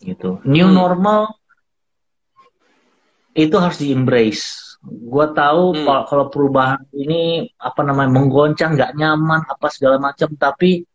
[0.01, 0.41] Gitu.
[0.45, 0.77] New hmm.
[0.77, 1.21] normal
[3.37, 4.77] itu harus di embrace.
[4.81, 6.05] Gue tahu hmm.
[6.09, 10.85] kalau perubahan ini apa namanya menggoncang, nggak nyaman, apa segala macam, tapi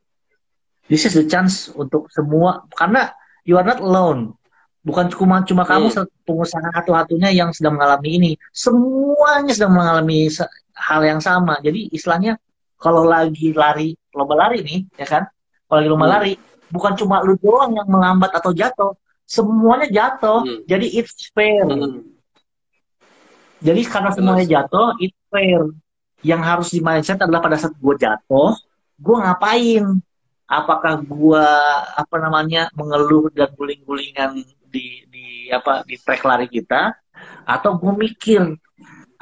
[0.92, 3.14] this is the chance untuk semua karena
[3.46, 4.34] you are not alone
[4.82, 6.04] bukan cuma cuma kamu hmm.
[6.26, 10.26] pengusaha satu-satunya yang sedang mengalami ini semuanya sedang mengalami
[10.74, 12.36] hal yang sama jadi istilahnya
[12.82, 15.22] kalau lagi lari lomba lari nih ya kan
[15.70, 16.14] kalau lagi lomba hmm.
[16.18, 16.32] lari
[16.72, 18.96] bukan cuma lu doang yang melambat atau jatuh.
[19.28, 20.42] Semuanya jatuh.
[20.42, 20.60] Hmm.
[20.64, 21.68] jadi it's fair.
[21.68, 22.08] Hmm.
[23.62, 25.68] jadi karena semuanya jatuh it's fair.
[26.22, 28.56] Yang harus di mindset adalah pada saat gue jatuh
[29.02, 29.84] gue ngapain?
[30.46, 31.46] Apakah gua
[31.96, 36.92] apa namanya mengeluh dan guling-gulingan di di apa di trek lari kita?
[37.48, 38.60] Atau gua mikir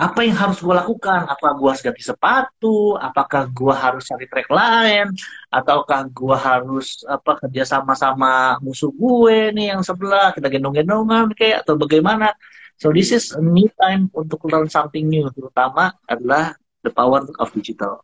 [0.01, 1.29] apa yang harus gue lakukan?
[1.29, 2.97] Apa gue harus ganti sepatu?
[2.97, 5.13] Apakah gue harus cari trek lain?
[5.53, 11.69] Ataukah gue harus apa kerja sama sama musuh gue nih yang sebelah kita gendong-gendongan kayak
[11.69, 12.33] atau bagaimana?
[12.81, 17.53] So this is a new time untuk learn something new, terutama adalah the power of
[17.53, 18.01] digital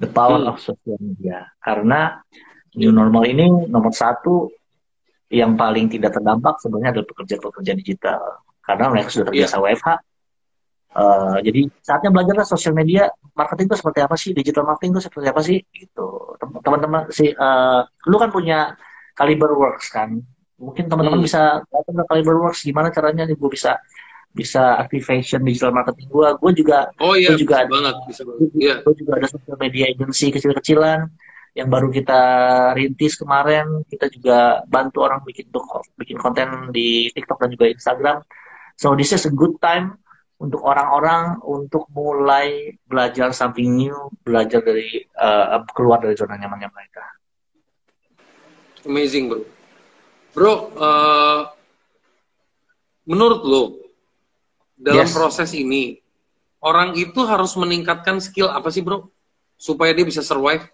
[0.00, 0.50] the power hmm.
[0.50, 1.46] of social media.
[1.60, 2.18] Karena
[2.74, 4.50] new normal ini nomor satu
[5.30, 8.22] yang paling tidak terdampak sebenarnya adalah pekerja-pekerja digital.
[8.64, 9.64] Karena mereka sudah terbiasa yeah.
[9.74, 9.88] WFH.
[10.94, 15.26] Uh, jadi saatnya belajarlah sosial media marketing itu seperti apa sih, digital marketing itu seperti
[15.26, 16.38] apa sih, gitu.
[16.38, 18.78] Teman-teman si uh, lu kan punya
[19.14, 20.22] Caliber Works kan,
[20.58, 21.26] mungkin teman-teman hmm.
[21.26, 23.78] bisa datang ke Caliber Works gimana caranya nih gue bisa
[24.34, 28.50] bisa activation digital marketing gue gue juga oh iya gua juga bisa banget bisa banget.
[28.58, 28.76] yeah.
[28.82, 31.06] gue juga ada social media agency kecil-kecilan
[31.54, 32.20] yang baru kita
[32.74, 33.86] rintis kemarin.
[33.86, 35.46] Kita juga bantu orang bikin
[35.94, 38.18] bikin konten di TikTok dan juga Instagram.
[38.74, 40.02] So this is a good time
[40.38, 43.94] untuk orang-orang untuk mulai belajar something new
[44.26, 47.04] belajar dari uh, keluar dari zona nyamannya mereka.
[48.84, 49.40] Amazing bro.
[50.34, 51.40] Bro uh,
[53.06, 53.64] menurut lo
[54.74, 55.14] dalam yes.
[55.14, 56.02] proses ini
[56.64, 59.06] orang itu harus meningkatkan skill apa sih bro?
[59.54, 60.66] Supaya dia bisa survive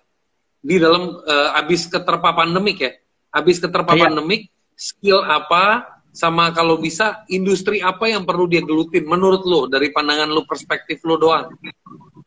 [0.64, 2.92] di dalam uh, abis keterpa pandemik ya?
[3.30, 9.46] Abis keterpa pandemik skill apa sama kalau bisa industri apa yang perlu dia gelutin menurut
[9.46, 11.54] lo dari pandangan lo perspektif lo doang?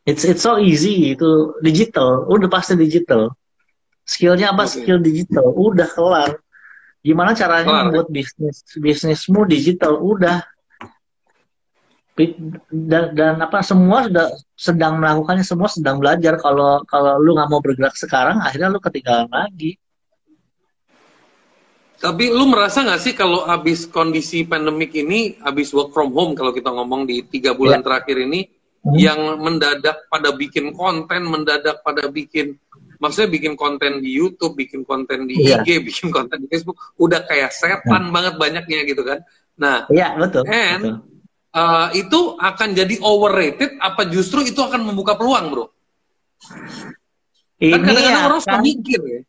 [0.04, 2.28] It's it's so easy itu digital.
[2.28, 3.32] Udah pasti digital.
[4.04, 4.68] Skillnya apa?
[4.68, 4.84] Okay.
[4.84, 5.48] skill digital.
[5.56, 6.30] Udah kelar.
[7.04, 9.96] Gimana caranya kelar, membuat bisnis bisnismu digital?
[10.00, 10.44] Udah.
[12.70, 16.36] Dan, dan apa semua sudah sedang melakukannya semua sedang belajar.
[16.36, 19.80] Kalau kalau lu nggak mau bergerak sekarang akhirnya lu ketinggalan lagi
[22.04, 26.52] tapi lu merasa nggak sih kalau habis kondisi pandemik ini habis work from home kalau
[26.52, 27.84] kita ngomong di tiga bulan ya.
[27.88, 28.96] terakhir ini hmm.
[29.00, 32.60] yang mendadak pada bikin konten mendadak pada bikin
[33.00, 35.64] maksudnya bikin konten di YouTube bikin konten di ya.
[35.64, 38.12] IG bikin konten di Facebook udah kayak setan ya.
[38.12, 39.24] banget banyaknya gitu kan
[39.56, 41.14] nah iya betul and betul
[41.54, 45.66] uh, itu akan jadi overrated apa justru itu akan membuka peluang bro?
[46.44, 46.90] Kan
[47.62, 49.20] Ini kan kadang-kadang orang suka mikir ya.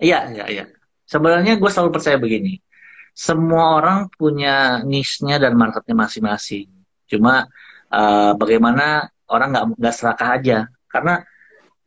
[0.00, 0.64] Iya, iya, iya.
[1.10, 2.62] Sebenarnya gue selalu percaya begini.
[3.10, 6.70] Semua orang punya niche-nya dan marketnya masing-masing.
[7.10, 7.50] Cuma
[7.90, 10.58] uh, bagaimana orang nggak nggak serakah aja.
[10.86, 11.18] Karena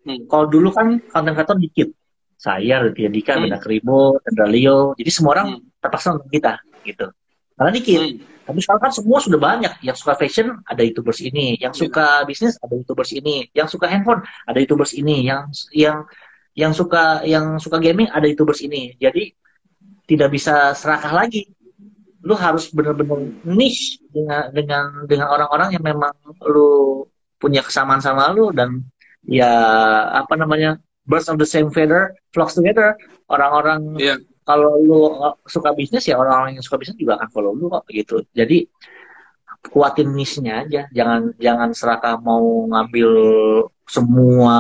[0.03, 0.27] hmm.
[0.27, 1.89] kalau dulu kan konten-konten dikit.
[2.36, 3.47] Saya, Raditya Dika, hmm.
[3.47, 4.91] Benda Kribo, Tendra Leo.
[4.99, 5.79] Jadi semua orang hmm.
[5.79, 7.07] terpaksa untuk kita gitu.
[7.55, 8.01] Karena dikit.
[8.03, 8.19] Hmm.
[8.43, 9.73] Tapi sekarang kan semua sudah banyak.
[9.79, 14.19] Yang suka fashion ada youtubers ini, yang suka bisnis ada youtubers ini, yang suka handphone
[14.43, 16.03] ada youtubers ini, yang yang
[16.53, 18.93] yang suka yang suka gaming ada youtubers ini.
[18.97, 19.33] Jadi
[20.05, 21.49] tidak bisa serakah lagi.
[22.23, 26.13] Lu harus benar-benar niche dengan dengan dengan orang-orang yang memang
[26.47, 27.03] lu
[27.35, 28.79] punya kesamaan sama lu dan
[29.27, 29.51] ya
[30.15, 32.95] apa namanya birds of the same feather flocks together
[33.27, 37.55] orang-orang yeah kalau lu uh, suka bisnis ya orang-orang yang suka bisnis juga akan follow
[37.55, 38.67] lu kok gitu jadi
[39.63, 43.09] kuatin niche-nya aja jangan jangan serakah mau ngambil
[43.83, 44.57] semua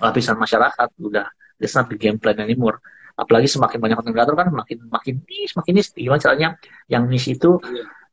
[0.00, 1.26] lapisan masyarakat udah
[1.60, 2.80] that's not the game plan anymore.
[3.18, 5.90] Apalagi semakin banyak konten kreator kan makin makin niche makin niche.
[5.98, 6.48] Gimana caranya
[6.86, 7.58] yang niche itu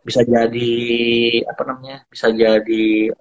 [0.01, 0.73] bisa jadi
[1.45, 3.13] apa namanya bisa jadi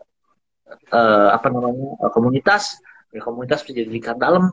[0.93, 2.81] uh, apa namanya komunitas.
[3.15, 4.51] Komunitas bisa jadi lingkar dalam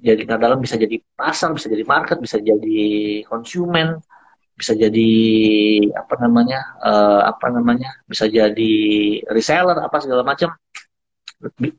[0.00, 4.00] jadi dalam bisa jadi pasar bisa jadi market bisa jadi konsumen
[4.52, 5.12] bisa jadi
[5.96, 8.74] apa namanya uh, apa namanya bisa jadi
[9.32, 10.52] reseller apa segala macam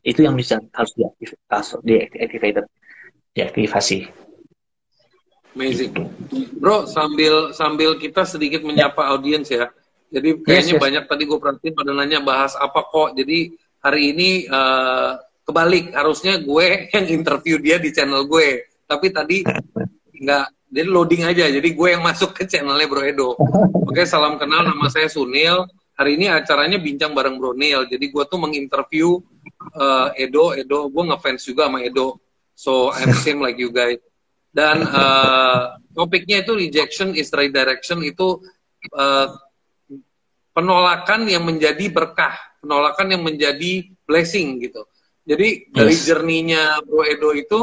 [0.04, 2.64] itu yang bisa harus diaktifkan diaktifkan
[3.34, 4.08] diaktifasi.
[5.54, 5.94] Amazing.
[6.58, 9.08] Bro sambil sambil kita sedikit menyapa ya.
[9.14, 9.70] audiens ya.
[10.10, 10.82] Jadi kayaknya yes, yes.
[10.82, 13.14] banyak tadi gue perhatiin pada nanya bahas apa kok.
[13.14, 15.94] Jadi hari ini uh, kebalik.
[15.94, 18.66] Harusnya gue yang interview dia di channel gue.
[18.86, 19.46] Tapi tadi
[20.22, 21.46] nggak jadi loading aja.
[21.46, 23.38] Jadi gue yang masuk ke channelnya Bro Edo.
[23.90, 24.66] Oke salam kenal.
[24.66, 27.86] Nama saya Sunil hari ini acaranya bincang bareng Bro Neil.
[27.86, 29.18] Jadi gue tuh menginterview
[29.78, 30.54] uh, Edo.
[30.54, 32.18] Edo gue ngefans juga sama Edo.
[32.54, 33.98] So I'm same like you guys.
[34.54, 38.02] Dan uh, topiknya itu rejection is redirection.
[38.06, 38.42] Itu
[38.94, 39.28] uh,
[40.54, 42.34] penolakan yang menjadi berkah.
[42.62, 44.86] Penolakan yang menjadi blessing gitu.
[45.24, 47.58] Jadi dari jerninya Bro Edo itu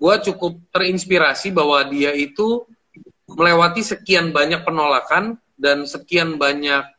[0.00, 2.64] gue cukup terinspirasi bahwa dia itu
[3.28, 6.93] melewati sekian banyak penolakan dan sekian banyak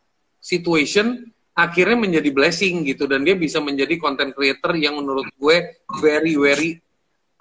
[0.46, 1.26] situation
[1.58, 5.58] akhirnya menjadi blessing gitu dan dia bisa menjadi content creator yang menurut gue
[5.98, 6.78] very very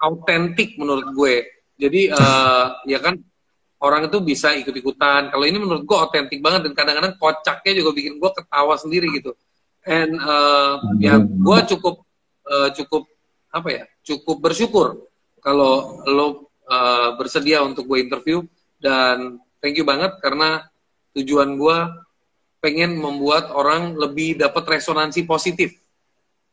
[0.01, 1.35] authentic menurut gue.
[1.75, 3.19] Jadi uh, ya kan
[3.83, 5.29] orang itu bisa ikut-ikutan.
[5.29, 9.35] Kalau ini menurut gue autentik banget dan kadang-kadang kocaknya juga bikin gue ketawa sendiri gitu.
[9.85, 12.01] And uh, ya gue cukup
[12.47, 13.05] uh, cukup
[13.53, 15.07] apa ya cukup bersyukur
[15.39, 18.41] kalau lo uh, bersedia untuk gue interview.
[18.79, 20.65] Dan thank you banget karena
[21.15, 21.77] tujuan gue
[22.65, 25.77] pengen membuat orang lebih dapat resonansi positif.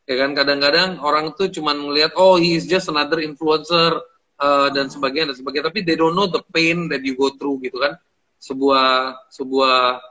[0.05, 0.37] Ya kan?
[0.37, 3.97] Kadang-kadang orang tuh cuma melihat oh he is just another influencer
[4.37, 5.73] uh, dan sebagainya dan sebagainya.
[5.73, 7.97] Tapi they don't know the pain that you go through gitu kan?
[8.37, 10.05] Sebuah sebuah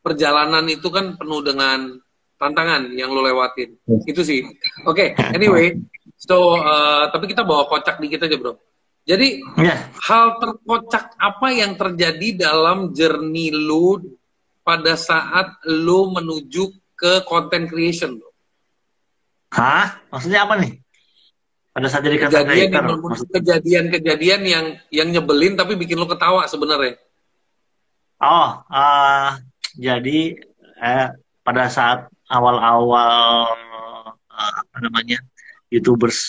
[0.00, 2.00] perjalanan itu kan penuh dengan
[2.40, 3.76] tantangan yang lo lewatin.
[4.08, 4.40] Itu sih.
[4.88, 5.76] Oke okay, anyway.
[6.16, 8.54] So, uh, tapi kita bawa kocak dikit aja, bro.
[9.02, 9.90] Jadi, yeah.
[9.98, 13.98] hal terkocak apa yang terjadi dalam journey lu
[14.62, 18.30] pada saat lu menuju ke content creation, bro?
[19.52, 20.00] Hah?
[20.08, 20.78] Maksudnya apa nih?
[21.74, 22.82] Pada saat jadi content creator?
[23.30, 26.96] Kejadian-kejadian yang yang nyebelin tapi bikin lu ketawa sebenarnya.
[28.22, 29.34] Oh, uh,
[29.74, 30.38] jadi
[30.78, 31.06] eh,
[31.42, 33.50] pada saat awal-awal
[34.30, 35.18] uh, apa namanya
[35.72, 36.20] youtubers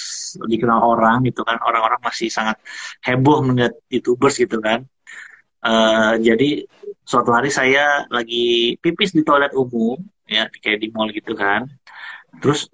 [0.48, 2.58] dikenal orang gitu kan orang-orang masih sangat
[3.04, 4.88] heboh melihat youtubers gitu kan
[5.63, 6.63] uh, jadi
[7.04, 11.68] suatu hari saya lagi pipis di toilet umum ya kayak di mall gitu kan.
[12.39, 12.72] Terus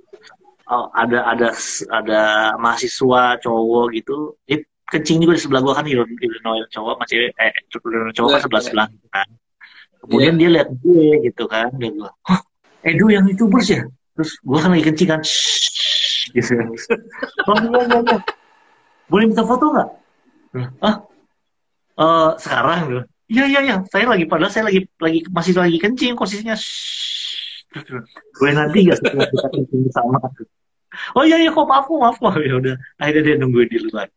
[0.69, 1.49] oh, ada ada
[1.89, 2.21] ada
[2.61, 7.53] mahasiswa cowok gitu dia kencing juga di sebelah gua kan di toilet cowok masih eh
[7.73, 9.27] cowok cowok kan sebelah sebelah gitu kan.
[9.99, 10.39] Kemudian yeah.
[10.39, 12.39] dia lihat gue gitu kan dia bilang oh
[12.85, 13.83] Edu yang youtubers ya?
[14.15, 15.21] Terus gua kan lagi kencing kan
[16.37, 16.51] gitu.
[16.53, 16.69] Kan
[17.49, 18.17] oh iya iya iya.
[19.09, 19.89] Boleh minta foto nggak?
[20.85, 20.95] Ah
[21.97, 22.79] uh, sekarang?
[22.87, 23.75] gitu iya iya iya.
[23.87, 26.57] Saya lagi padahal saya lagi lagi masih lagi kencing posisinya
[28.41, 30.17] boleh nanti setelah kita kencing bersama
[31.13, 31.53] oh iya iya.
[31.53, 32.33] Kok maaf kok maaf kok.
[32.41, 32.75] Ya udah.
[32.97, 34.09] Akhirnya dia nungguin di luar.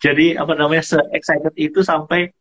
[0.00, 2.32] Jadi apa namanya se excited itu sampai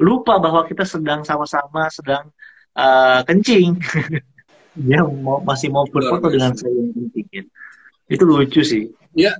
[0.00, 2.32] lupa bahwa kita sedang sama-sama sedang
[2.76, 3.78] uh, kencing.
[4.74, 7.46] Dia mau, masih mau berfoto dengan saya yang kencing
[8.10, 8.90] itu lucu sih.
[9.14, 9.38] Ya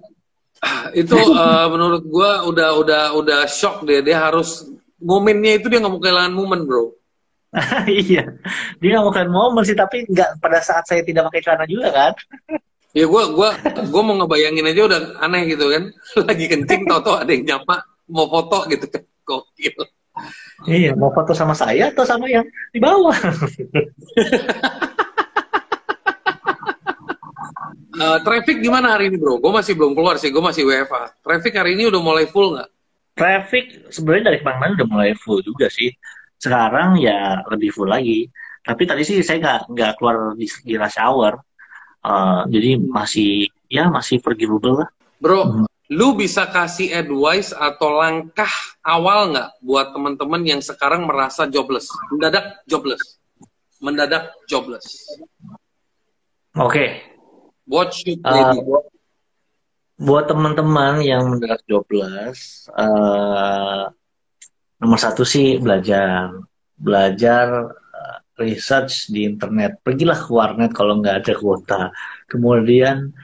[0.96, 4.64] itu uh, menurut gue udah udah udah shock deh dia harus
[5.00, 6.94] momennya itu dia nggak mau kehilangan momen bro.
[7.86, 8.34] Iya.
[8.82, 11.88] Dia nggak mau kehilangan momen sih tapi nggak pada saat saya tidak pakai celana juga
[11.90, 12.12] kan.
[12.94, 13.58] Ya gue gua
[13.90, 15.90] gua mau ngebayangin aja udah aneh gitu kan.
[16.30, 18.70] Lagi kencing tau ada yang nyapa mau foto?
[18.70, 19.02] gitu kan.
[19.26, 19.74] Gokil.
[20.70, 23.18] Iya mau foto sama saya atau sama yang di bawah?
[27.94, 29.38] Uh, traffic gimana hari ini bro?
[29.38, 31.14] Gue masih belum keluar sih, gue masih WFA.
[31.22, 32.73] Traffic hari ini udah mulai full nggak?
[33.14, 35.90] Traffic sebenarnya dari kemarin udah mulai full juga sih.
[36.38, 38.26] Sekarang ya lebih full lagi.
[38.64, 41.38] Tapi tadi sih saya nggak nggak keluar di, di rush hour.
[42.04, 44.88] Uh, jadi masih ya masih forgivable lah.
[45.22, 45.66] Bro, hmm.
[45.94, 48.50] lu bisa kasih advice atau langkah
[48.84, 53.22] awal nggak buat teman-teman yang sekarang merasa jobless, mendadak jobless,
[53.80, 54.84] mendadak jobless?
[56.54, 56.90] Oke, okay
[57.66, 58.80] What should they uh, do?
[59.94, 63.86] Buat teman-teman yang mendarat jobless, uh,
[64.82, 66.34] nomor satu sih belajar,
[66.74, 69.78] belajar uh, research di internet.
[69.86, 71.82] Pergilah ke warnet kalau nggak ada kuota.
[72.26, 73.14] Kemudian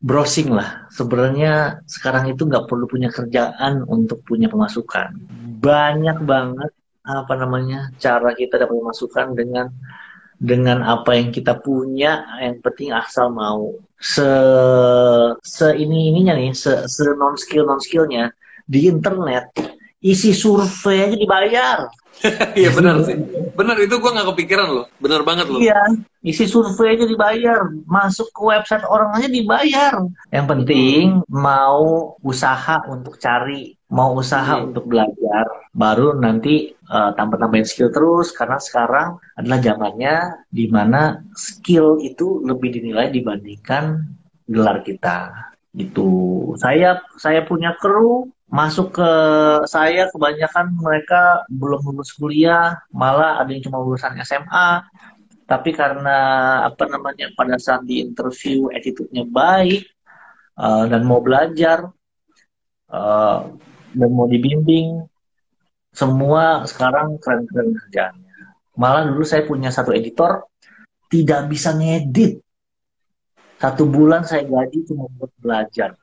[0.00, 0.88] browsing lah.
[0.88, 5.12] Sebenarnya sekarang itu nggak perlu punya kerjaan untuk punya pemasukan.
[5.60, 6.72] Banyak banget
[7.06, 9.66] apa namanya cara kita dapat pemasukan dengan
[10.36, 14.28] dengan apa yang kita punya yang penting asal mau se
[15.42, 18.28] se ini ininya nih se, se non skill non skillnya
[18.68, 21.78] di internet isi survei aja dibayar.
[22.56, 23.16] Iya benar sih.
[23.52, 24.86] Benar itu gue nggak kepikiran loh.
[24.96, 25.60] Benar banget loh.
[25.60, 27.68] Iya, isi survei aja dibayar.
[27.84, 30.00] Masuk ke website orang aja dibayar.
[30.32, 34.72] Yang penting mau usaha untuk cari, mau usaha hmm.
[34.72, 35.44] untuk belajar,
[35.76, 38.32] baru nanti uh, tambah-tambahin skill terus.
[38.32, 40.16] Karena sekarang adalah zamannya
[40.48, 44.08] di mana skill itu lebih dinilai dibandingkan
[44.48, 45.52] gelar kita.
[45.76, 46.08] Itu
[46.56, 49.10] saya saya punya kru masuk ke
[49.66, 54.86] saya kebanyakan mereka belum lulus kuliah malah ada yang cuma lulusan SMA
[55.46, 56.18] tapi karena
[56.66, 59.86] apa namanya pada saat di interview attitude-nya baik
[60.58, 61.90] uh, dan mau belajar
[62.90, 63.38] uh,
[63.94, 65.06] dan mau dibimbing
[65.96, 68.36] semua sekarang keren-keren kerjaannya.
[68.76, 70.44] Malah dulu saya punya satu editor
[71.08, 72.44] tidak bisa ngedit.
[73.56, 75.96] Satu bulan saya gaji cuma buat belajar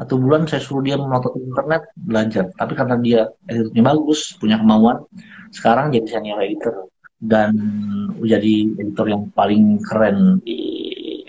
[0.00, 2.48] satu bulan saya suruh dia menonton internet belajar.
[2.56, 5.04] Tapi karena dia editornya bagus punya kemauan
[5.52, 6.88] sekarang jadi senior editor.
[7.20, 7.52] Dan
[8.16, 10.80] jadi editor yang paling keren di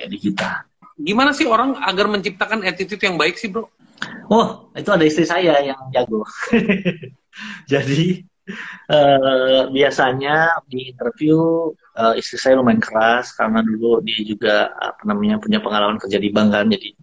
[0.07, 0.63] di kita.
[1.01, 3.67] Gimana sih orang agar menciptakan attitude yang baik sih bro?
[4.31, 6.23] Oh itu ada istri saya yang jago.
[7.71, 8.23] Jadi
[8.89, 15.37] uh, biasanya di interview uh, istri saya lumayan keras karena dulu dia juga apa namanya
[15.41, 16.67] punya pengalaman kerja di bank kan.
[16.71, 16.95] Jadi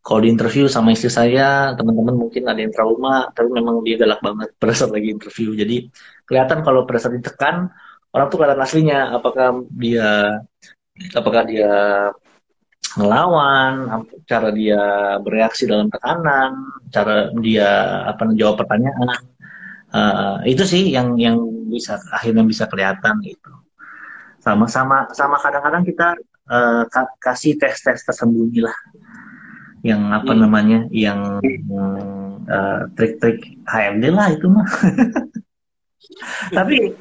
[0.00, 4.20] kalau di interview sama istri saya teman-teman mungkin ada yang trauma tapi memang dia galak
[4.24, 5.52] banget pada saat lagi interview.
[5.52, 5.92] Jadi
[6.24, 7.68] kelihatan kalau pada saat ditekan
[8.16, 9.00] orang tuh kelihatan aslinya.
[9.12, 10.40] Apakah dia
[11.12, 11.72] apakah dia
[12.96, 14.82] ngelawan cara dia
[15.22, 17.68] bereaksi dalam tekanan cara dia
[18.08, 19.08] apa jawab pertanyaan.
[19.90, 21.36] Uh, itu sih yang yang
[21.66, 23.52] bisa akhirnya bisa kelihatan gitu.
[24.40, 26.16] Sama sama sama kadang-kadang kita
[26.48, 26.88] uh,
[27.20, 28.76] kasih tes tes tersembunyi lah
[29.80, 30.40] yang apa hmm.
[30.44, 31.40] namanya yang
[32.48, 34.68] uh, trik-trik HMD lah itu mah
[36.56, 36.92] tapi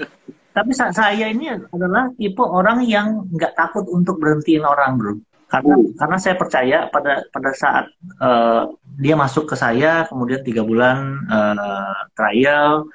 [0.49, 5.13] tapi saya ini adalah tipe orang yang nggak takut untuk berhentiin orang bro
[5.49, 5.97] karena hmm.
[5.97, 7.85] karena saya percaya pada pada saat
[8.21, 8.69] uh,
[9.01, 12.85] dia masuk ke saya kemudian tiga bulan uh, trial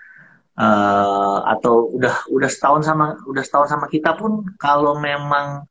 [0.59, 5.66] uh, atau udah udah setahun sama udah setahun sama kita pun kalau memang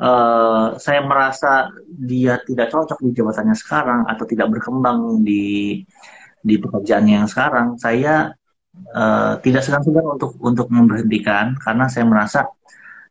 [0.00, 5.82] uh, saya merasa dia tidak cocok di jabatannya sekarang atau tidak berkembang di
[6.46, 8.30] di pekerjaannya yang sekarang, saya
[8.94, 12.40] uh, tidak segan-segan untuk untuk memberhentikan karena saya merasa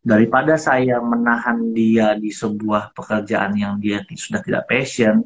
[0.06, 5.20] daripada saya menahan dia di sebuah pekerjaan yang dia sudah tidak passion,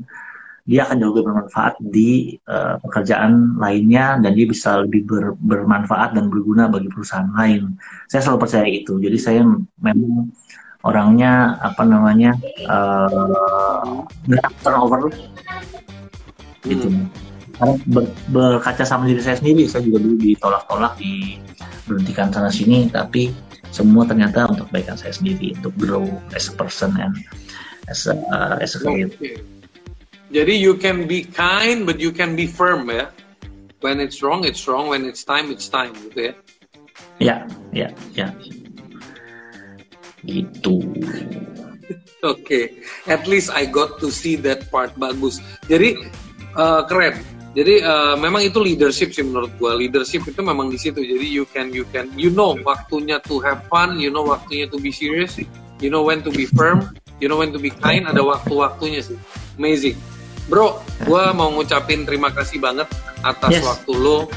[0.65, 6.17] dia akan jauh lebih bermanfaat di uh, pekerjaan lainnya dan dia bisa lebih ber, bermanfaat
[6.17, 7.77] dan berguna bagi perusahaan lain.
[8.09, 8.97] Saya selalu percaya itu.
[8.99, 9.45] Jadi saya
[9.79, 10.33] memang
[10.81, 12.33] orangnya apa namanya
[12.65, 14.01] uh,
[14.65, 15.13] turnover
[16.65, 16.89] gitu.
[16.89, 17.09] Hmm.
[17.57, 23.29] karena ber, berkaca sama diri saya sendiri saya juga dulu ditolak-tolak diberhentikan sana sini tapi
[23.71, 27.15] semua ternyata untuk kebaikan saya sendiri untuk grow as a person and
[27.93, 29.37] as a uh, as a okay.
[30.33, 33.13] jadi you can be kind but you can be firm ya.
[33.81, 34.93] When it's wrong it's wrong.
[34.93, 36.35] When it's time it's time gitu ya.
[37.17, 37.37] Ya
[37.73, 38.29] ya ya
[40.25, 40.83] gitu.
[42.21, 42.65] Oke okay.
[43.09, 45.41] at least I got to see that part bagus.
[45.67, 45.97] Jadi
[46.55, 47.17] uh, keren.
[47.51, 49.75] Jadi uh, memang itu leadership sih menurut gua.
[49.75, 51.03] Leadership itu memang di situ.
[51.03, 54.79] Jadi you can you can you know waktunya to have fun you know waktunya to
[54.79, 55.35] be serious
[55.83, 58.07] you know when to be firm you know when to be kind.
[58.07, 59.19] Ada waktu-waktunya sih.
[59.59, 59.99] Amazing.
[60.47, 60.79] Bro
[61.11, 62.87] gua mau ngucapin terima kasih banget
[63.27, 63.67] atas yes.
[63.67, 64.31] waktu lo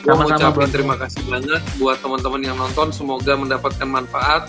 [0.00, 2.88] Gue mau ngucapin terima kasih banget buat teman-teman yang nonton.
[2.88, 4.48] Semoga mendapatkan manfaat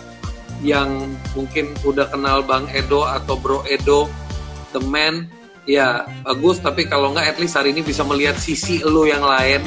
[0.62, 4.06] yang mungkin udah kenal Bang Edo atau Bro Edo,
[4.72, 5.28] The Man,
[5.66, 6.62] ya bagus.
[6.62, 9.62] Tapi kalau nggak, at least hari ini bisa melihat sisi lo yang lain,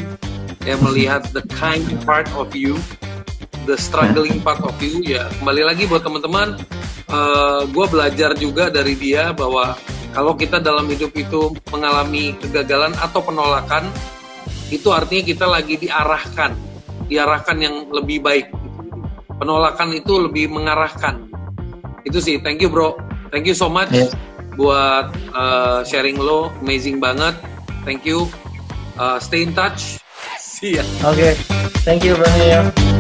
[0.62, 2.78] ya melihat the kind part of you,
[3.66, 5.03] the struggling part of you.
[5.03, 6.62] Ya kembali lagi buat teman-teman,
[7.11, 9.74] uh, eh, gue belajar juga dari dia bahwa
[10.14, 13.90] kalau kita dalam hidup itu mengalami kegagalan atau penolakan,
[14.70, 16.55] itu artinya kita lagi diarahkan,
[17.11, 18.47] diarahkan yang lebih baik
[19.39, 21.30] penolakan itu lebih mengarahkan.
[22.05, 22.97] Itu sih thank you bro.
[23.35, 24.11] Thank you so much yeah.
[24.55, 26.55] buat uh, sharing lo.
[26.62, 27.35] Amazing banget.
[27.82, 28.30] Thank you.
[28.95, 29.99] Uh, stay in touch.
[30.39, 30.85] See ya.
[31.03, 31.18] Oke.
[31.18, 31.32] Okay.
[31.85, 32.93] thank you bro